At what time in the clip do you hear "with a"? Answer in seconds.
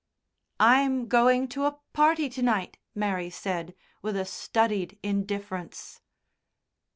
4.01-4.25